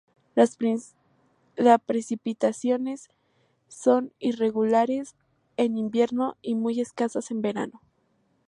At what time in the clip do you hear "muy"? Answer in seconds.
6.55-6.81